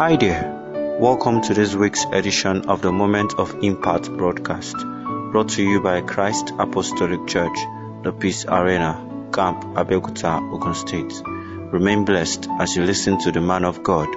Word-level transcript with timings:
Hi 0.00 0.16
there. 0.16 0.96
Welcome 0.98 1.42
to 1.42 1.52
this 1.52 1.74
week's 1.74 2.06
edition 2.06 2.70
of 2.70 2.80
the 2.80 2.90
Moment 2.90 3.34
of 3.38 3.62
Impact 3.62 4.10
broadcast, 4.10 4.74
brought 4.78 5.50
to 5.50 5.62
you 5.62 5.82
by 5.82 6.00
Christ 6.00 6.54
Apostolic 6.58 7.26
Church, 7.26 7.58
the 8.02 8.10
Peace 8.10 8.46
Arena, 8.46 8.94
Camp 9.30 9.62
Abeokuta, 9.76 10.54
Ogun 10.54 10.74
State. 10.74 11.12
Remain 11.26 12.06
blessed 12.06 12.48
as 12.48 12.74
you 12.74 12.84
listen 12.84 13.18
to 13.18 13.30
the 13.30 13.42
man 13.42 13.66
of 13.66 13.82
God, 13.82 14.08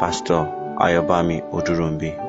Pastor 0.00 0.42
Ayobami 0.80 1.48
Oduronbi. 1.52 2.27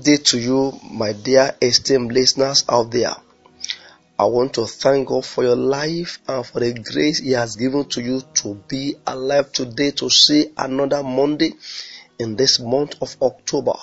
Good 0.00 0.16
day 0.16 0.22
to 0.30 0.38
you, 0.38 0.80
my 0.90 1.12
dear 1.12 1.54
esteemed 1.60 2.10
listeners 2.10 2.64
out 2.70 2.90
there. 2.90 3.14
I 4.18 4.24
want 4.24 4.54
to 4.54 4.64
thank 4.66 5.08
God 5.08 5.26
for 5.26 5.44
your 5.44 5.56
life 5.56 6.20
and 6.26 6.46
for 6.46 6.60
the 6.60 6.72
grace 6.72 7.18
He 7.18 7.32
has 7.32 7.56
given 7.56 7.84
to 7.90 8.00
you 8.00 8.22
to 8.36 8.54
be 8.66 8.94
alive 9.06 9.52
today 9.52 9.90
to 9.90 10.08
see 10.08 10.52
another 10.56 11.02
Monday 11.02 11.52
in 12.18 12.34
this 12.34 12.58
month 12.60 12.94
of 13.02 13.14
October. 13.20 13.74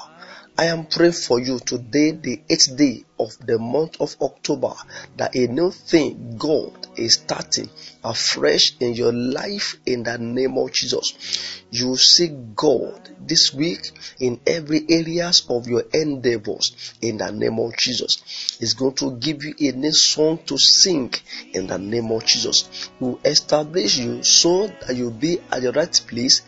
I 0.59 0.65
am 0.65 0.87
praying 0.87 1.11
for 1.13 1.39
you 1.39 1.59
today, 1.59 2.13
the 2.13 2.41
eighth 2.49 2.75
day 2.75 3.05
of 3.19 3.37
the 3.45 3.59
month 3.59 4.01
of 4.01 4.15
October, 4.19 4.73
that 5.15 5.35
a 5.35 5.45
new 5.45 5.69
thing 5.69 6.35
God 6.35 6.87
is 6.95 7.13
starting 7.13 7.69
afresh 8.03 8.73
in 8.79 8.95
your 8.95 9.13
life 9.13 9.75
in 9.85 10.01
the 10.01 10.17
name 10.17 10.57
of 10.57 10.71
Jesus. 10.71 11.61
You 11.69 11.95
see 11.95 12.29
God 12.55 13.07
this 13.19 13.53
week 13.53 13.91
in 14.19 14.39
every 14.47 14.83
areas 14.89 15.45
of 15.47 15.67
your 15.67 15.83
endeavors 15.93 16.95
in 17.01 17.17
the 17.17 17.31
name 17.31 17.59
of 17.59 17.77
Jesus. 17.77 18.57
He's 18.59 18.73
going 18.73 18.95
to 18.95 19.11
give 19.11 19.43
you 19.43 19.53
a 19.59 19.73
new 19.73 19.91
song 19.91 20.39
to 20.47 20.57
sing 20.57 21.13
in 21.53 21.67
the 21.67 21.77
name 21.77 22.09
of 22.09 22.25
Jesus. 22.25 22.89
He 22.97 23.05
will 23.05 23.19
establish 23.23 23.99
you 23.99 24.23
so 24.23 24.65
that 24.65 24.95
you'll 24.95 25.11
be 25.11 25.39
at 25.51 25.61
the 25.61 25.71
right 25.71 26.01
place 26.07 26.41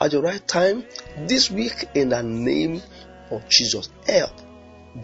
at 0.00 0.10
the 0.10 0.20
right 0.20 0.48
time 0.48 0.84
this 1.28 1.48
week 1.48 1.88
in 1.94 2.08
the 2.08 2.22
name 2.24 2.82
of 3.32 3.48
Jesus. 3.48 3.90
Help 4.06 4.32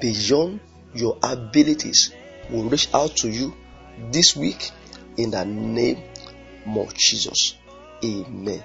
beyond 0.00 0.60
your 0.94 1.18
abilities 1.22 2.12
will 2.50 2.68
reach 2.68 2.88
out 2.94 3.16
to 3.16 3.28
you 3.28 3.54
this 4.10 4.36
week 4.36 4.70
in 5.16 5.30
the 5.30 5.44
name 5.44 6.02
of 6.66 6.94
Jesus. 6.94 7.56
Amen. 8.04 8.62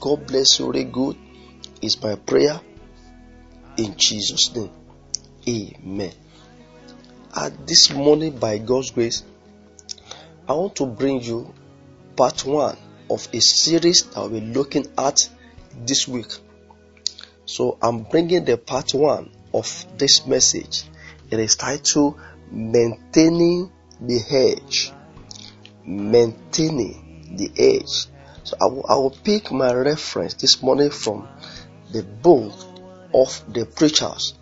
God 0.00 0.26
bless 0.26 0.58
you 0.58 0.72
very 0.72 0.84
good. 0.84 1.16
Is 1.80 2.00
my 2.00 2.14
prayer 2.14 2.60
in 3.76 3.96
Jesus' 3.96 4.54
name. 4.54 4.70
Amen. 5.48 6.12
At 7.34 7.66
this 7.66 7.92
morning, 7.92 8.38
by 8.38 8.58
God's 8.58 8.90
grace, 8.90 9.24
I 10.48 10.52
want 10.52 10.76
to 10.76 10.86
bring 10.86 11.22
you 11.22 11.52
part 12.16 12.44
one 12.44 12.76
of 13.10 13.28
a 13.32 13.40
series 13.40 14.04
that 14.14 14.30
we're 14.30 14.40
looking 14.40 14.86
at 14.96 15.28
this 15.84 16.06
week. 16.06 16.28
So 17.52 17.76
I'm 17.82 18.04
bringing 18.04 18.46
the 18.46 18.56
part 18.56 18.94
one 18.94 19.30
of 19.52 19.84
this 19.98 20.26
message. 20.26 20.84
It 21.30 21.38
is 21.38 21.54
titled 21.54 22.18
Maintaining 22.50 23.70
the 24.00 24.18
Hedge. 24.20 24.90
Maintaining 25.84 27.36
the 27.36 27.50
Edge. 27.58 28.06
So 28.44 28.56
I 28.58 28.64
will, 28.64 28.86
I 28.88 28.94
will 28.94 29.10
pick 29.10 29.52
my 29.52 29.70
reference 29.74 30.32
this 30.32 30.62
morning 30.62 30.88
from 30.88 31.28
the 31.92 32.02
book 32.02 32.54
of 33.12 33.42
the 33.52 33.66
preachers, 33.66 34.32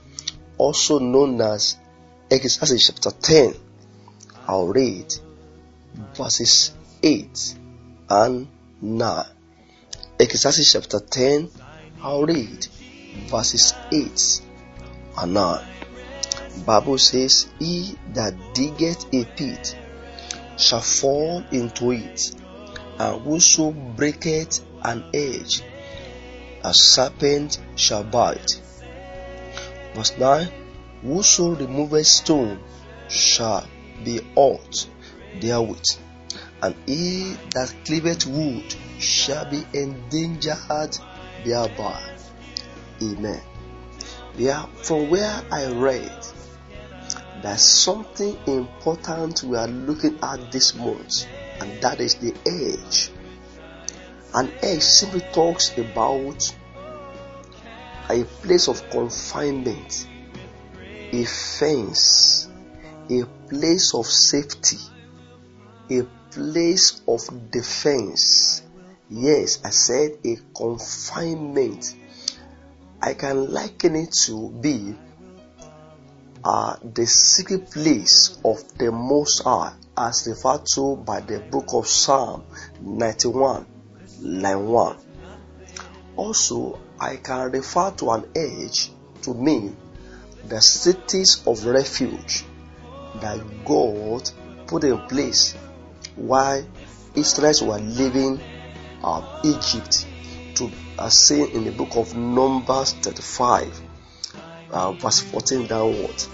also 0.57 1.01
known 1.01 1.41
as 1.41 1.79
Exodus 2.31 2.87
chapter 2.87 3.11
10. 3.11 3.55
I'll 4.47 4.69
read 4.69 5.13
verses 6.15 6.73
8 7.03 7.57
and 8.09 8.47
9. 8.81 9.25
Exodus 10.21 10.73
chapter 10.73 11.01
10, 11.01 11.51
I'll 12.03 12.25
read 12.25 12.69
verses 13.31 13.75
8 13.93 14.43
and 15.19 15.35
9. 15.35 15.67
Bible 16.67 16.99
says, 16.99 17.47
He 17.59 17.97
that 18.13 18.35
diggeth 18.55 19.07
a 19.15 19.25
pit 19.25 19.77
shall 20.59 20.81
fall 20.81 21.43
into 21.53 21.93
it, 21.93 22.33
and 22.99 23.23
whoso 23.23 23.71
breaketh 23.71 24.61
an 24.83 25.05
edge, 25.15 25.63
a 26.65 26.75
serpent 26.75 27.59
shall 27.77 28.05
bite. 28.05 28.61
Verse 29.95 30.19
9 30.19 30.49
Whoso 31.03 31.55
removeth 31.55 32.07
stone 32.07 32.61
shall 33.09 33.67
be 34.05 34.21
hurt 34.37 34.87
therewith, 35.41 35.97
and 36.63 36.75
he 36.87 37.37
that 37.55 37.75
cleaveth 37.87 38.27
wood 38.27 38.75
shall 38.99 39.47
be 39.47 39.65
endangered 39.73 40.99
thereby. 41.45 42.20
Amen. 43.03 43.43
Yeah, 44.37 44.67
from 44.83 45.11
where 45.11 45.43
I 45.51 45.67
read, 45.73 46.27
there's 47.43 47.63
something 47.63 48.37
important 48.47 49.43
we 49.43 49.57
are 49.57 49.69
looking 49.69 50.19
at 50.23 50.53
this 50.53 50.75
month, 50.75 51.27
and 51.61 51.81
that 51.83 52.01
is 52.01 52.15
the 52.17 52.35
age. 52.47 53.11
An 54.35 54.51
age 54.63 54.83
simply 54.83 55.21
talks 55.33 55.77
about 55.77 56.55
a 58.09 58.25
place 58.43 58.69
of 58.69 58.89
confinement, 58.91 60.07
a 61.13 61.25
fence, 61.25 62.49
a 63.09 63.25
place 63.49 63.95
of 63.95 64.07
safety, 64.07 64.79
a 65.91 66.03
place 66.31 67.03
of 67.09 67.51
defense. 67.51 68.63
Yes, 69.09 69.61
I 69.65 69.71
said 69.71 70.19
a 70.25 70.37
confinement. 70.55 71.97
I 73.03 73.15
can 73.15 73.51
liken 73.51 73.97
it 73.97 74.13
to 74.27 74.51
be 74.51 74.95
uh, 76.45 76.77
the 76.83 77.07
secret 77.07 77.71
place 77.71 78.39
of 78.45 78.63
the 78.77 78.93
Most 78.93 79.43
High, 79.43 79.73
as 79.97 80.27
referred 80.29 80.67
to 80.75 80.97
by 80.97 81.21
the 81.21 81.39
book 81.39 81.69
of 81.73 81.87
Psalm 81.87 82.45
91, 82.81 83.67
line 84.21 84.67
1. 84.67 84.97
Also, 86.17 86.79
I 86.99 87.17
can 87.17 87.51
refer 87.53 87.91
to 87.93 88.11
an 88.11 88.25
edge 88.37 88.91
to 89.23 89.33
mean 89.33 89.77
the 90.47 90.61
cities 90.61 91.43
of 91.47 91.65
refuge 91.65 92.45
that 93.21 93.41
God 93.65 94.31
put 94.67 94.85
in 94.85 94.99
place 95.09 95.55
while 96.17 96.63
Israelites 97.15 97.63
were 97.63 97.79
leaving 97.79 98.41
uh, 99.03 99.41
Egypt 99.43 100.07
to 100.61 100.71
as 100.99 101.17
seen 101.17 101.51
in 101.53 101.65
the 101.65 101.73
book 101.73 101.97
of 101.97 102.15
Numbers 102.15 102.93
35, 102.93 103.81
uh, 104.71 104.93
verse 104.93 105.21
14 105.21 105.67
downwards. 105.67 106.29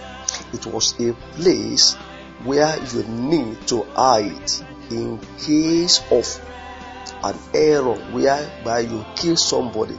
It 0.52 0.66
was 0.66 0.98
a 1.00 1.12
place 1.36 1.94
where 2.42 2.76
you 2.92 3.04
need 3.04 3.66
to 3.68 3.84
hide 3.94 4.50
in 4.90 5.20
case 5.38 6.02
of 6.10 6.26
an 7.22 7.36
error 7.54 7.94
whereby 8.12 8.80
you 8.80 9.04
kill 9.14 9.36
somebody. 9.36 9.96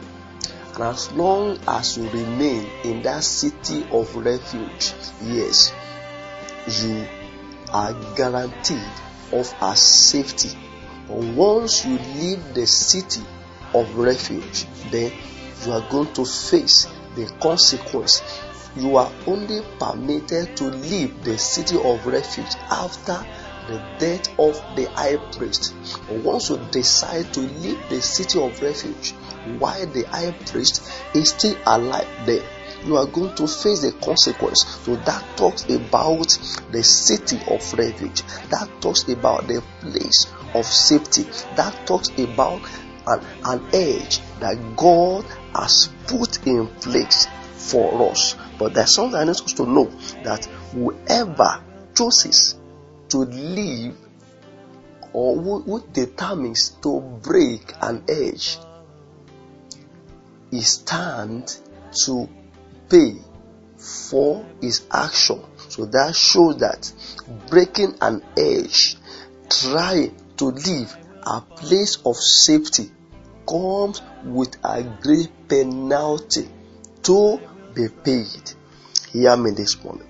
And 0.73 0.83
as 0.83 1.11
long 1.13 1.57
as 1.65 1.97
you 1.97 2.09
remain 2.09 2.67
in 2.83 3.01
that 3.03 3.23
city 3.23 3.87
of 3.91 4.13
refuge, 4.15 4.93
yes, 5.23 5.73
you 6.81 7.07
are 7.71 7.93
guaranteed 8.15 8.91
of 9.31 9.53
a 9.61 9.75
safety. 9.75 10.49
But 11.07 11.17
once 11.17 11.85
you 11.85 11.97
leave 11.97 12.53
the 12.53 12.67
city 12.67 13.23
of 13.79 13.97
refuge, 13.97 14.65
then 14.91 15.11
you 15.65 15.71
are 15.71 15.89
going 15.89 16.13
to 16.13 16.25
face 16.25 16.87
the 17.15 17.31
consequence. 17.41 18.21
You 18.75 18.97
are 18.97 19.11
only 19.25 19.61
permitted 19.79 20.55
to 20.57 20.65
leave 20.65 21.23
the 21.23 21.37
city 21.37 21.77
of 21.77 22.05
refuge 22.05 22.53
after 22.69 23.25
the 23.67 23.83
death 23.99 24.29
of 24.39 24.55
the 24.75 24.89
high 24.95 25.17
priest. 25.35 25.73
Once 26.09 26.49
you 26.49 26.59
decide 26.71 27.33
to 27.33 27.41
leave 27.41 27.79
the 27.89 28.01
city 28.01 28.41
of 28.41 28.61
refuge 28.61 29.11
while 29.59 29.85
the 29.87 30.03
high 30.03 30.31
priest 30.45 30.89
is 31.13 31.29
still 31.29 31.57
alive 31.65 32.07
there, 32.25 32.43
you 32.85 32.95
are 32.95 33.07
going 33.07 33.35
to 33.35 33.47
face 33.47 33.81
the 33.81 33.91
consequence. 34.03 34.63
So 34.83 34.95
that 34.95 35.23
talks 35.35 35.63
about 35.65 36.37
the 36.71 36.83
city 36.83 37.37
of 37.47 37.73
refuge. 37.73 38.21
That 38.49 38.69
talks 38.79 39.07
about 39.09 39.47
the 39.47 39.63
place 39.81 40.27
of 40.53 40.65
safety. 40.65 41.23
That 41.55 41.87
talks 41.87 42.09
about 42.17 42.61
an, 43.07 43.21
an 43.45 43.65
edge 43.73 44.19
that 44.39 44.75
God 44.75 45.25
has 45.55 45.89
put 46.07 46.45
in 46.45 46.67
place 46.67 47.27
for 47.53 48.11
us. 48.11 48.35
But 48.59 48.73
there's 48.73 48.93
something 48.93 49.15
I 49.15 49.23
need 49.23 49.31
us 49.31 49.53
to 49.53 49.65
know 49.65 49.85
that 50.23 50.45
whoever 50.71 51.63
chooses 51.95 52.55
to 53.09 53.19
live 53.19 53.95
or 55.13 55.35
who, 55.35 55.61
who 55.61 55.83
determines 55.93 56.69
to 56.83 56.99
break 57.21 57.73
an 57.81 58.03
edge 58.07 58.57
is 60.51 60.67
stand 60.67 61.57
to 62.05 62.29
pay 62.89 63.15
for 63.77 64.45
his 64.61 64.85
action. 64.91 65.41
So 65.69 65.85
that 65.85 66.15
shows 66.15 66.57
that 66.57 66.91
breaking 67.49 67.95
an 68.01 68.23
edge, 68.37 68.97
trying 69.49 70.15
to 70.37 70.45
leave 70.45 70.95
a 71.27 71.41
place 71.41 71.97
of 72.05 72.15
safety 72.15 72.89
comes 73.47 74.01
with 74.23 74.55
a 74.63 74.81
great 75.01 75.29
penalty 75.49 76.49
to 77.03 77.39
be 77.73 77.89
paid. 77.89 78.51
Hear 79.11 79.35
me 79.35 79.51
this 79.51 79.83
morning. 79.83 80.07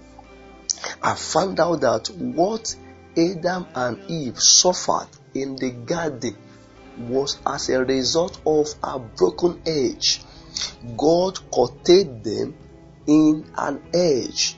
I 1.02 1.16
found 1.16 1.60
out 1.60 1.82
that 1.82 2.10
what 2.10 2.76
Adam 3.18 3.66
and 3.74 4.12
Eve 4.12 4.40
suffered 4.40 5.10
in 5.34 5.56
the 5.56 5.72
garden 5.72 6.38
was 7.00 7.38
as 7.46 7.70
a 7.70 7.84
result 7.84 8.40
of 8.46 8.68
a 8.84 9.00
broken 9.00 9.62
edge. 9.66 10.22
God 10.96 11.40
curtailed 11.52 12.24
them 12.24 12.56
in 13.08 13.46
an 13.58 13.82
edge. 13.94 14.58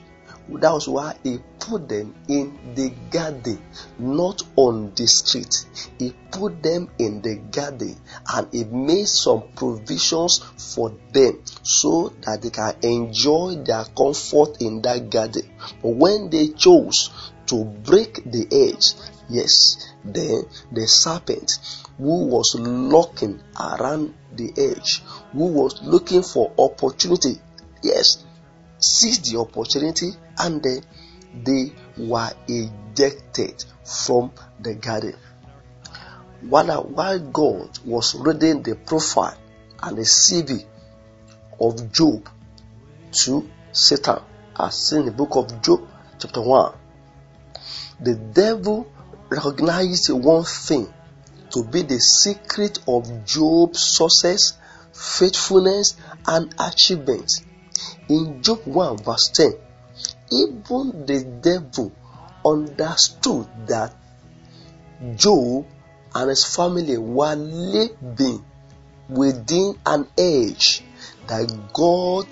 That 0.58 0.72
was 0.72 0.88
why 0.88 1.16
He 1.22 1.38
put 1.58 1.88
them 1.88 2.14
in 2.28 2.74
the 2.74 2.90
garden, 3.10 3.62
not 3.98 4.42
on 4.56 4.92
the 4.94 5.06
street. 5.06 5.64
He 5.98 6.12
put 6.30 6.62
them 6.62 6.90
in 6.98 7.22
the 7.22 7.36
garden 7.36 7.96
and 8.32 8.48
He 8.52 8.64
made 8.64 9.08
some 9.08 9.44
provisions 9.54 10.40
for 10.56 10.92
them 11.12 11.42
so 11.62 12.12
that 12.22 12.42
they 12.42 12.50
can 12.50 12.74
enjoy 12.82 13.56
their 13.64 13.84
comfort 13.84 14.60
in 14.60 14.82
that 14.82 15.10
garden. 15.10 15.42
But 15.82 15.90
when 15.90 16.30
they 16.30 16.48
chose 16.48 17.10
to 17.46 17.64
break 17.64 18.22
the 18.24 18.46
edge, 18.50 18.94
yes, 19.28 19.92
then 20.04 20.44
the 20.72 20.86
serpent 20.86 21.52
who 21.98 22.26
was 22.26 22.54
looking 22.58 23.40
around 23.58 24.14
the 24.34 24.52
edge, 24.56 25.02
who 25.32 25.46
was 25.46 25.80
looking 25.82 26.22
for 26.22 26.52
opportunity, 26.58 27.40
yes, 27.82 28.24
seized 28.80 29.30
the 29.30 29.38
opportunity 29.38 30.10
and 30.38 30.62
then 30.62 30.82
they 31.44 31.72
were 31.96 32.30
ejected 32.48 33.64
from 33.84 34.32
the 34.60 34.74
garden. 34.74 35.14
While, 36.40 36.70
uh, 36.70 36.80
while 36.82 37.18
God 37.18 37.78
was 37.84 38.14
reading 38.14 38.62
the 38.62 38.74
profile 38.74 39.36
and 39.82 39.98
the 39.98 40.02
CV 40.02 40.64
of 41.60 41.92
Job 41.92 42.28
to 43.12 43.48
Satan, 43.72 44.20
as 44.58 44.92
in 44.92 45.04
the 45.04 45.12
book 45.12 45.36
of 45.36 45.60
Job, 45.62 45.86
chapter 46.18 46.40
1, 46.40 46.74
the 48.00 48.14
devil 48.14 48.90
recognized 49.28 50.10
one 50.10 50.44
thing 50.44 50.92
to 51.50 51.64
be 51.64 51.82
the 51.82 51.98
secret 51.98 52.78
of 52.88 53.24
Job's 53.24 53.96
success, 53.96 54.54
faithfulness, 54.92 55.96
and 56.26 56.54
achievements. 56.58 57.42
In 58.08 58.42
Job 58.42 58.66
1, 58.66 58.98
verse 58.98 59.28
10, 59.34 59.52
even 60.32 61.06
the 61.06 61.24
devil 61.40 61.92
understood 62.44 63.46
that 63.66 63.94
Job 65.16 65.66
and 66.14 66.30
his 66.30 66.44
family 66.44 66.98
were 66.98 67.34
living 67.34 68.44
within 69.08 69.78
an 69.86 70.06
edge 70.18 70.82
that 71.26 71.72
God 71.72 72.26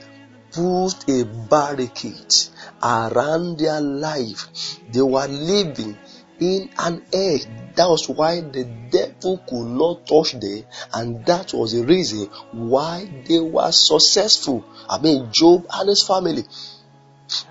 put 0.53 1.09
a 1.09 1.25
barricade 1.25 2.35
around 2.83 3.59
their 3.59 3.81
life. 3.81 4.49
They 4.91 5.03
were 5.03 5.27
living 5.27 5.97
in 6.41 6.71
an 6.79 7.03
edge. 7.13 7.47
That 7.75 7.89
was 7.89 8.09
why 8.09 8.41
the 8.41 8.65
devil 8.91 9.39
could 9.49 9.67
not 9.67 10.07
touch 10.07 10.33
them, 10.33 10.65
and 10.93 11.25
that 11.27 11.53
was 11.55 11.73
the 11.73 11.85
reason 11.85 12.29
why 12.53 13.09
they 13.27 13.39
were 13.39 13.71
successful. 13.71 14.65
I 14.89 14.99
mean, 14.99 15.29
Job 15.33 15.67
and 15.73 15.89
his 15.89 16.05
family. 16.05 16.45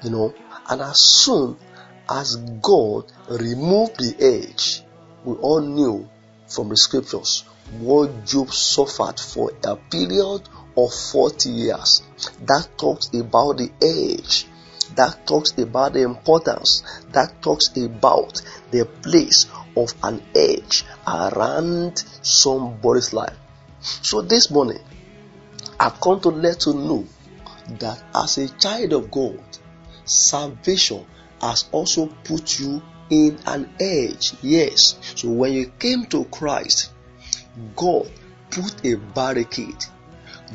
You 0.04 0.10
know, 0.10 0.34
and 0.69 0.81
as 0.81 1.00
soon 1.00 1.57
as 2.10 2.36
God 2.36 3.12
removed 3.30 3.98
the 3.98 4.16
edge, 4.19 4.84
we 5.24 5.36
all 5.36 5.62
knew 5.62 6.10
from 6.48 6.69
the 6.69 6.78
scriptures 6.78 7.44
what 7.80 8.25
Job 8.25 8.51
suffered 8.51 9.19
for 9.19 9.51
a 9.63 9.75
period 9.75 10.42
of 10.75 10.94
40 11.12 11.50
years. 11.50 12.04
That 12.45 12.69
talks 12.78 13.07
about 13.13 13.57
the 13.57 13.72
edge. 13.81 14.45
That 14.95 15.28
talks 15.28 15.57
about 15.57 15.94
the 15.94 16.01
importance. 16.01 16.84
That 17.12 17.42
talks 17.42 17.75
about 17.78 18.42
the 18.72 18.86
place 18.86 19.45
of 19.75 19.94
an 20.04 20.22
edge 20.36 20.86
around 21.07 22.04
somebody's 22.22 23.13
life. 23.13 23.38
So 23.80 24.22
this 24.22 24.50
morning, 24.50 24.80
I've 25.80 26.01
come 26.01 26.19
to 26.22 26.30
let 26.30 26.66
you 26.66 26.74
know 26.74 27.06
that 27.80 28.04
as 28.16 28.38
a 28.38 28.50
child 28.57 28.94
of 28.94 29.12
God, 29.12 29.39
salvation 30.06 31.06
has 31.42 31.66
also 31.72 32.07
put 32.24 32.60
you 32.60 32.81
in 33.10 33.38
an 33.45 33.69
edge. 33.80 34.33
Yes. 34.42 34.98
So 35.16 35.30
when 35.30 35.54
you 35.54 35.72
came 35.80 36.06
to 36.07 36.25
Christ, 36.25 36.92
God 37.75 38.10
put 38.50 38.86
a 38.86 38.95
barricade, 38.95 39.83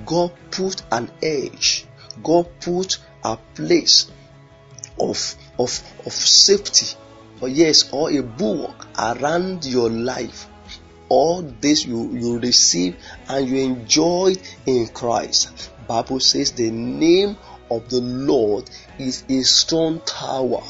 God 0.04 0.32
put 0.50 0.82
an 0.90 1.10
edge, 1.22 1.86
God 2.22 2.48
put 2.60 2.98
a 3.24 3.36
place 3.54 4.10
of, 5.10 5.34
of, 5.58 5.82
of 6.06 6.12
safety, 6.12 6.96
or 7.40 7.48
yes, 7.48 7.92
or 7.92 8.10
a 8.10 8.22
bulwark 8.22 8.86
around 8.98 9.64
your 9.64 9.90
life. 9.90 10.48
All 11.08 11.42
this 11.42 11.84
you, 11.84 12.10
you 12.12 12.38
receive 12.38 12.96
and 13.28 13.46
you 13.48 13.56
enjoy 13.58 14.34
in 14.66 14.88
Christ. 14.88 15.70
Bible 15.86 16.20
says 16.20 16.52
the 16.52 16.70
name 16.70 17.36
of 17.70 17.88
the 17.90 18.00
Lord 18.00 18.70
is 18.98 19.24
a 19.28 19.42
strong 19.42 20.00
tower. 20.00 20.62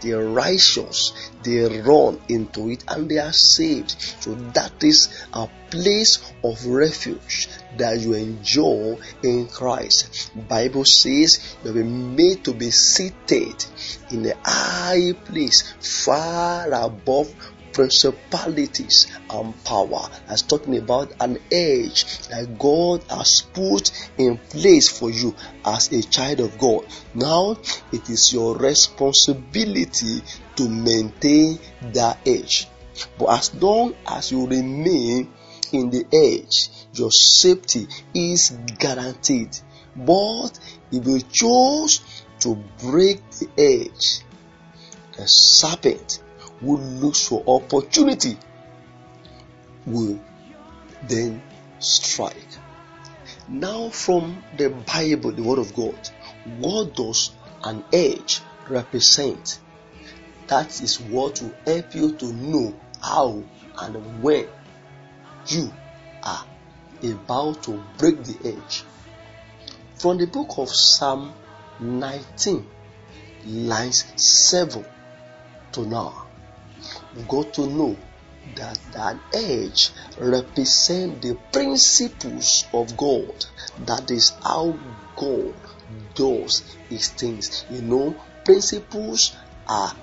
The 0.00 0.12
righteous 0.14 1.12
they 1.42 1.80
run 1.80 2.20
into 2.28 2.70
it 2.70 2.84
and 2.88 3.10
they 3.10 3.18
are 3.18 3.32
saved. 3.32 3.96
So 4.20 4.34
that 4.54 4.82
is 4.82 5.08
a 5.32 5.48
place 5.70 6.32
of 6.42 6.66
refuge 6.66 7.48
that 7.76 8.00
you 8.00 8.14
enjoy 8.14 8.96
in 9.22 9.46
Christ. 9.48 10.30
Bible 10.48 10.84
says 10.84 11.56
you 11.64 11.72
will 11.72 11.82
be 11.82 11.88
made 11.88 12.44
to 12.44 12.52
be 12.52 12.70
seated 12.70 13.64
in 14.10 14.26
a 14.26 14.34
high 14.44 15.12
place 15.24 15.72
far 15.80 16.72
above 16.72 17.34
principalities 17.72 19.10
and 19.30 19.64
power. 19.64 20.08
That's 20.28 20.42
talking 20.42 20.76
about 20.76 21.12
an 21.20 21.38
edge 21.50 22.28
that 22.28 22.58
God 22.58 23.02
has 23.10 23.42
put 23.52 23.90
in 24.18 24.38
place 24.38 24.88
for 24.88 25.10
you 25.10 25.34
as 25.64 25.92
a 25.92 26.02
child 26.02 26.40
of 26.40 26.58
God. 26.58 26.86
Now 27.14 27.56
it 27.92 28.08
is 28.08 28.32
your 28.32 28.56
responsibility 28.56 30.22
to 30.56 30.68
maintain 30.68 31.58
that 31.92 32.18
edge. 32.26 32.68
But 33.18 33.38
as 33.38 33.54
long 33.54 33.94
as 34.06 34.32
you 34.32 34.46
remain 34.46 35.32
in 35.72 35.90
the 35.90 36.04
edge, 36.12 36.70
your 36.94 37.10
safety 37.10 37.86
is 38.14 38.50
guaranteed. 38.78 39.56
But 39.96 40.58
if 40.92 41.06
you 41.06 41.20
choose 41.20 42.00
to 42.40 42.56
break 42.80 43.22
the 43.30 43.48
edge, 43.58 44.22
the 45.16 45.26
serpent 45.26 46.20
who 46.60 46.76
looks 46.76 47.26
for 47.26 47.42
opportunity 47.46 48.36
will 49.86 50.20
then 51.08 51.42
strike. 51.78 52.36
Now, 53.48 53.88
from 53.88 54.42
the 54.56 54.70
Bible, 54.70 55.32
the 55.32 55.42
Word 55.42 55.58
of 55.58 55.74
God, 55.74 55.98
what 56.58 56.94
does 56.94 57.32
an 57.64 57.84
edge 57.92 58.40
represent? 58.68 59.58
That 60.46 60.80
is 60.80 61.00
what 61.00 61.40
will 61.40 61.54
help 61.64 61.94
you 61.94 62.12
to 62.16 62.32
know 62.32 62.74
how 63.02 63.42
and 63.78 64.22
when 64.22 64.46
you 65.46 65.72
are 66.22 66.44
about 67.02 67.62
to 67.62 67.82
break 67.98 68.22
the 68.24 68.54
edge. 68.56 68.84
From 69.94 70.18
the 70.18 70.26
book 70.26 70.58
of 70.58 70.68
Psalm 70.68 71.32
19, 71.80 72.66
lines 73.46 74.04
7 74.16 74.84
to 75.72 75.86
now, 75.86 76.26
got 77.28 77.54
to 77.54 77.66
know 77.66 77.96
that 78.56 78.78
that 78.92 79.18
edge 79.32 79.90
represent 80.18 81.22
the 81.22 81.36
principles 81.52 82.66
of 82.72 82.96
God. 82.96 83.34
That 83.86 84.10
is 84.10 84.32
how 84.42 84.78
God 85.16 85.54
does 86.14 86.76
his 86.88 87.08
things. 87.10 87.64
You 87.68 87.82
know, 87.82 88.22
principles 88.44 89.36
are 89.68 89.94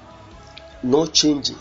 not 0.84 1.14
changing. 1.14 1.60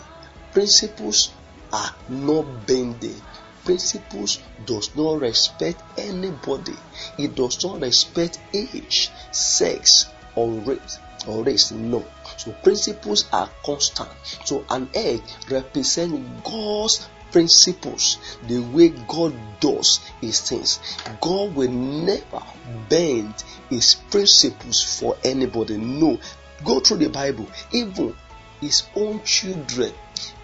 Principles 0.51 1.33
are 1.73 1.91
not 2.09 2.65
bending. 2.65 3.21
Principles 3.65 4.39
does 4.65 4.95
not 4.95 5.19
respect 5.19 5.81
anybody. 5.97 6.77
It 7.17 7.35
does 7.35 7.57
not 7.63 7.81
respect 7.81 8.39
age, 8.53 9.11
sex, 9.31 10.05
or 10.35 10.51
race. 10.51 10.99
Or 11.27 11.43
race. 11.43 11.71
No. 11.71 12.05
So 12.37 12.51
principles 12.63 13.25
are 13.33 13.49
constant. 13.65 14.09
So 14.45 14.65
an 14.69 14.89
egg 14.93 15.21
represents 15.49 16.17
God's 16.43 17.07
principles, 17.31 18.17
the 18.47 18.59
way 18.59 18.89
God 18.89 19.33
does 19.59 19.99
his 20.21 20.41
things. 20.41 20.79
God 21.19 21.55
will 21.55 21.71
never 21.71 22.43
bend 22.89 23.33
his 23.69 23.95
principles 24.09 24.81
for 24.99 25.17
anybody. 25.23 25.77
No. 25.77 26.19
Go 26.63 26.79
through 26.79 26.97
the 26.97 27.09
Bible. 27.09 27.47
Even 27.71 28.15
his 28.61 28.83
own 28.95 29.23
children 29.23 29.93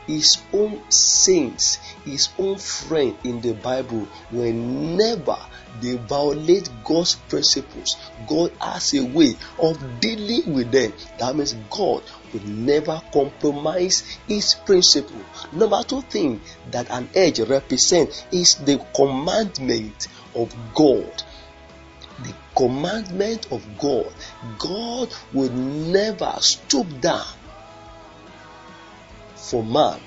his 0.07 0.37
own 0.51 0.81
saints, 0.89 1.77
his 2.03 2.29
own 2.37 2.57
friend 2.57 3.15
in 3.23 3.41
the 3.41 3.53
Bible 3.53 4.07
whenever 4.31 5.37
they 5.81 5.95
violate 5.95 6.69
God's 6.83 7.15
principles, 7.15 7.97
God 8.27 8.51
has 8.61 8.93
a 8.93 9.03
way 9.03 9.35
of 9.59 9.99
dealing 9.99 10.53
with 10.53 10.71
them. 10.71 10.93
That 11.19 11.35
means 11.35 11.53
God 11.69 12.03
will 12.31 12.43
never 12.43 13.01
compromise 13.11 14.03
his 14.27 14.55
principle. 14.65 15.23
Number 15.51 15.83
two 15.83 16.01
thing 16.01 16.41
that 16.71 16.89
an 16.89 17.09
edge 17.15 17.39
represents 17.39 18.23
is 18.31 18.55
the 18.65 18.83
commandment 18.95 20.07
of 20.35 20.53
God 20.73 21.23
the 22.19 22.33
commandment 22.55 23.51
of 23.51 23.65
God. 23.77 24.13
God 24.59 25.13
will 25.33 25.51
never 25.51 26.35
stoop 26.39 27.01
down 27.01 27.25
for 29.35 29.63
man 29.63 29.99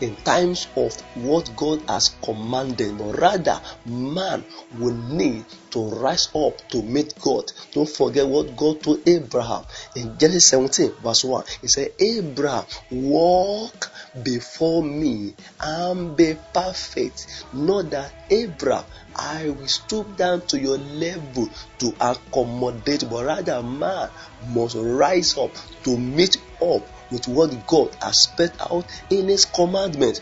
in 0.00 0.14
times 0.16 0.68
of 0.76 0.92
what 1.14 1.50
God 1.56 1.82
has 1.88 2.10
commanded, 2.22 2.98
but 2.98 3.18
rather 3.18 3.60
man 3.86 4.44
will 4.78 4.94
need 4.94 5.44
to 5.70 5.88
rise 5.88 6.28
up 6.34 6.56
to 6.68 6.82
meet 6.82 7.14
God. 7.20 7.50
Don't 7.72 7.88
forget 7.88 8.26
what 8.26 8.56
God 8.56 8.82
told 8.82 9.08
Abraham 9.08 9.64
in 9.94 10.18
Genesis 10.18 10.48
17, 10.48 10.92
verse 11.02 11.24
1. 11.24 11.44
He 11.60 11.68
said, 11.68 11.92
Abraham, 11.98 12.64
walk 12.90 13.90
before 14.22 14.82
me 14.82 15.34
and 15.60 16.16
be 16.16 16.36
perfect. 16.52 17.44
Not 17.52 17.90
that 17.90 18.12
Abraham, 18.30 18.84
I 19.14 19.50
will 19.50 19.68
stoop 19.68 20.16
down 20.16 20.42
to 20.48 20.58
your 20.58 20.78
level 20.78 21.48
to 21.78 21.94
accommodate, 22.00 23.04
but 23.08 23.24
rather 23.24 23.62
man 23.62 24.10
must 24.48 24.76
rise 24.76 25.36
up 25.38 25.52
to 25.84 25.96
meet 25.96 26.36
up 26.60 26.82
with 27.10 27.28
what 27.28 27.66
God 27.66 27.96
has 28.02 28.14
spelled 28.22 28.56
out 28.60 28.86
in 29.10 29.28
His 29.28 29.44
commandment. 29.44 30.20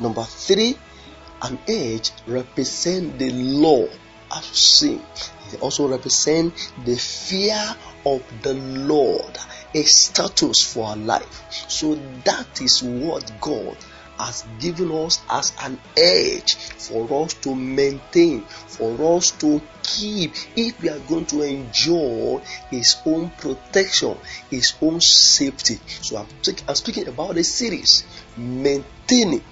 Number 0.00 0.24
three, 0.24 0.78
an 1.42 1.58
edge 1.66 2.10
represent 2.26 3.18
the 3.18 3.30
law 3.30 3.86
of 4.30 4.44
sin. 4.44 5.02
It 5.52 5.60
also 5.62 5.88
represent 5.88 6.54
the 6.84 6.96
fear 6.96 7.76
of 8.04 8.22
the 8.42 8.54
Lord, 8.54 9.38
a 9.74 9.82
status 9.82 10.64
for 10.72 10.88
our 10.88 10.96
life. 10.96 11.44
So 11.68 11.94
that 12.24 12.60
is 12.60 12.82
what 12.82 13.30
God 13.40 13.76
has 14.18 14.44
given 14.58 14.90
us 14.92 15.22
as 15.30 15.52
an 15.62 15.78
edge 15.96 16.54
for 16.54 17.24
us 17.24 17.34
to 17.34 17.54
maintain, 17.54 18.42
for 18.42 19.16
us 19.16 19.30
to 19.32 19.62
keep, 19.82 20.34
if 20.56 20.80
we 20.80 20.88
are 20.88 20.98
going 21.00 21.26
to 21.26 21.42
enjoy 21.42 22.40
His 22.70 22.96
own 23.06 23.30
protection, 23.30 24.16
His 24.50 24.74
own 24.82 25.00
safety. 25.00 25.80
So 26.02 26.18
I'm, 26.18 26.26
I'm 26.68 26.74
speaking 26.74 27.08
about 27.08 27.34
the 27.34 27.44
series, 27.44 28.04
maintaining 28.36 29.42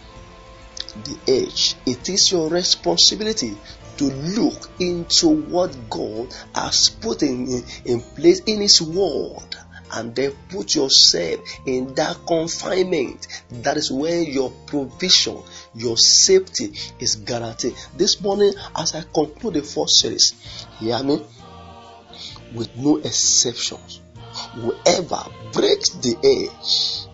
the 1.05 1.19
edge. 1.29 1.77
It 1.87 2.09
is 2.09 2.31
your 2.33 2.49
responsibility 2.49 3.57
to 3.99 4.05
look 4.05 4.71
into 4.79 5.29
what 5.29 5.89
God 5.89 6.35
has 6.55 6.91
put 7.01 7.23
in, 7.23 7.63
in 7.85 8.01
place 8.01 8.41
in 8.47 8.61
His 8.61 8.83
Word 8.83 9.57
and 9.93 10.15
then 10.15 10.33
put 10.49 10.75
yourself 10.75 11.41
in 11.67 11.95
that 11.95 12.19
confinement. 12.27 13.27
That 13.63 13.77
is 13.77 13.91
where 13.91 14.23
your 14.23 14.51
provision, 14.67 15.43
your 15.75 15.97
safety 15.97 16.73
is 16.99 17.17
guaranteed. 17.17 17.75
This 17.97 18.21
morning, 18.21 18.53
as 18.77 18.95
I 18.95 19.03
conclude 19.03 19.55
the 19.55 19.63
first 19.63 20.01
series, 20.01 20.33
hear 20.79 21.03
me 21.03 21.25
with 22.55 22.75
no 22.77 22.99
exceptions. 22.99 24.01
Whoever 24.55 25.25
breaks 25.53 25.91
the 25.91 26.17
edge 26.23 27.09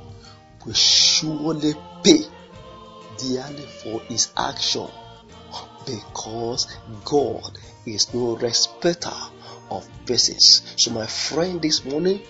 will 0.67 0.75
surely 0.75 1.75
pay 2.03 2.23
dearly 3.19 3.67
for 3.83 4.01
his 4.03 4.33
action 4.37 4.89
because 5.87 6.67
God 7.05 7.59
is 7.87 8.13
no 8.15 8.37
respecter 8.37 9.13
of 9.71 9.89
persons. 10.07 10.63
So, 10.77 10.93
my 10.93 11.07
friend, 11.07 11.61
this 11.61 11.85
morning, 11.85 12.23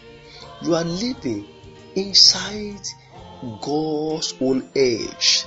you 0.62 0.75
are 0.75 0.85
living 0.85 1.47
inside 1.95 2.81
God's 3.61 4.35
own 4.40 4.69
age. 4.75 5.45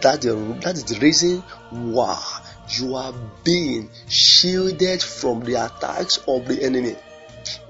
That, 0.00 0.22
that 0.22 0.74
is 0.74 0.84
the 0.84 0.98
reason 1.00 1.40
why 1.70 2.20
you 2.78 2.96
are 2.96 3.14
being 3.44 3.90
shielded 4.08 5.02
from 5.02 5.40
the 5.40 5.54
attacks 5.54 6.18
of 6.26 6.46
the 6.48 6.62
enemy. 6.62 6.96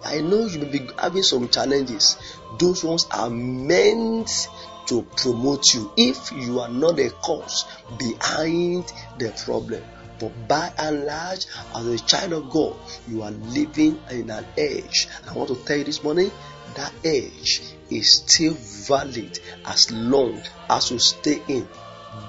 I 0.04 0.20
know 0.20 0.46
you 0.46 0.60
may 0.60 0.78
be 0.78 0.88
having 0.98 1.22
some 1.22 1.48
challenges. 1.48 2.16
Those 2.58 2.82
ones 2.82 3.06
are 3.10 3.30
meant 3.30 4.48
to 4.86 5.02
promote 5.16 5.74
you 5.74 5.92
if 5.96 6.32
you 6.32 6.60
are 6.60 6.70
not 6.70 6.96
the 6.96 7.10
cause 7.10 7.66
behind 7.98 8.90
the 9.18 9.30
problem. 9.44 9.82
But 10.18 10.48
by 10.48 10.72
and 10.78 11.04
large, 11.04 11.46
as 11.76 11.86
a 11.86 11.98
child 11.98 12.32
of 12.32 12.50
God, 12.50 12.74
you 13.06 13.22
are 13.22 13.30
living 13.30 14.00
in 14.10 14.30
an 14.30 14.44
age. 14.56 15.06
I 15.28 15.34
want 15.34 15.48
to 15.50 15.56
tell 15.64 15.76
you 15.76 15.84
this 15.84 16.02
morning 16.02 16.32
that 16.74 16.92
age 17.04 17.62
is 17.90 18.18
still 18.18 18.54
valid 18.54 19.38
as 19.64 19.90
long 19.90 20.40
as 20.68 20.90
you 20.90 20.98
stay 20.98 21.42
in. 21.48 21.68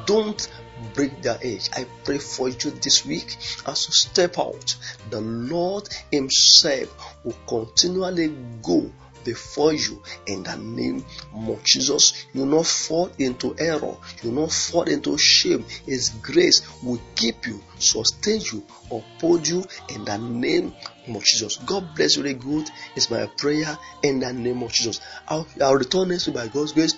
Don't 0.05 0.48
break 0.93 1.22
that 1.24 1.43
age. 1.43 1.69
I 1.74 1.86
pray 2.03 2.17
for 2.17 2.50
you 2.50 2.72
this 2.72 3.05
week 3.05 3.36
as 3.65 3.88
you 3.88 3.93
step 3.93 4.39
out. 4.39 4.75
The 5.10 5.22
Lord 5.22 5.89
Himself 6.12 7.15
will 7.24 7.36
continually 7.48 8.34
go 8.62 8.91
before 9.24 9.74
you 9.74 10.02
in 10.26 10.44
the 10.44 10.56
name 10.58 11.06
of 11.34 11.64
Jesus. 11.64 12.26
You 12.34 12.46
not 12.46 12.66
fall 12.66 13.10
into 13.18 13.56
error, 13.58 13.96
you 14.24 14.32
not 14.32 14.52
fall 14.52 14.84
into 14.84 15.18
shame. 15.18 15.66
His 15.86 16.10
grace 16.22 16.62
will 16.84 17.00
keep 17.16 17.46
you, 17.48 17.62
sustain 17.78 18.42
you, 18.52 18.64
uphold 18.92 19.48
you 19.48 19.64
in 19.90 20.06
the 20.06 20.18
name 20.18 20.74
of 21.08 21.24
Jesus. 21.24 21.58
God 21.58 21.96
bless 21.96 22.16
you 22.16 22.24
really 22.24 22.36
good. 22.36 22.70
It's 22.96 23.10
my 23.10 23.26
prayer 23.38 23.78
in 24.04 24.20
the 24.20 24.34
name 24.34 24.64
of 24.64 24.72
Jesus. 24.72 25.02
I'll, 25.28 25.48
I'll 25.62 25.76
return 25.76 26.10
next 26.10 26.28
week 26.28 26.36
by 26.36 26.48
God's 26.48 26.74
grace 26.74 26.98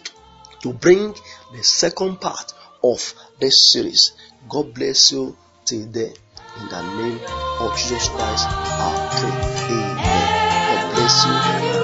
to 0.62 0.74
bring 0.74 1.14
the 1.54 1.64
second 1.64 2.22
part 2.22 2.54
of 2.84 3.14
this 3.40 3.72
series. 3.72 4.14
God 4.50 4.74
bless 4.74 5.12
you 5.12 5.38
till 5.66 5.86
then. 5.88 6.14
In 6.60 6.68
the 6.68 6.82
name 6.82 7.20
of 7.62 7.78
Jesus 7.78 8.10
Christ, 8.10 8.46
I 8.50 9.10
pray. 9.12 9.76
Amen. 9.76 10.42
God 10.68 10.96
bless 10.96 11.76
you. 11.76 11.81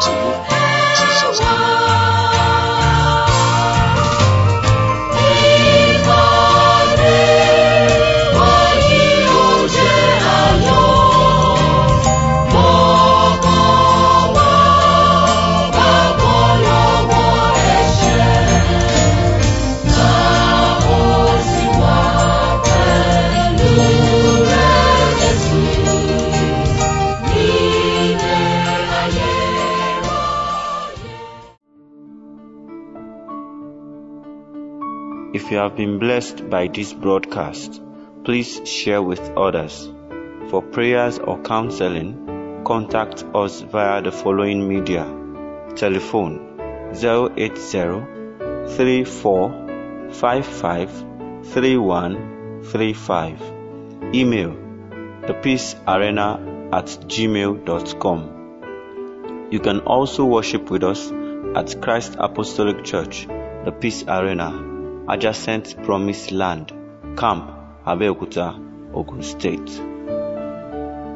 To 0.00 0.10
you. 0.10 0.59
If 35.32 35.52
you 35.52 35.58
have 35.58 35.76
been 35.76 36.00
blessed 36.00 36.50
by 36.50 36.66
this 36.66 36.92
broadcast, 36.92 37.80
please 38.24 38.68
share 38.68 39.00
with 39.00 39.20
others. 39.36 39.88
For 40.50 40.60
prayers 40.60 41.20
or 41.20 41.40
counseling, 41.42 42.62
contact 42.64 43.24
us 43.32 43.60
via 43.60 44.02
the 44.02 44.10
following 44.10 44.66
media. 44.68 45.04
Telephone 45.76 46.58
080 46.92 48.02
34 48.74 50.10
55 50.10 50.90
3135. 51.46 53.40
Email 54.12 54.56
thepeacearena 55.22 56.72
at 56.72 56.86
gmail.com. 57.06 58.20
You 59.52 59.60
can 59.60 59.78
also 59.80 60.24
worship 60.24 60.70
with 60.70 60.82
us 60.82 61.12
at 61.54 61.80
Christ 61.80 62.16
Apostolic 62.18 62.82
Church, 62.82 63.28
the 63.64 63.70
Peace 63.70 64.02
Arena, 64.08 64.69
adjacent 65.10 65.82
Promised 65.82 66.30
Land, 66.30 66.72
Camp, 67.16 67.50
Abeokuta, 67.84 68.54
Ogun 68.94 69.24
State. 69.24 69.66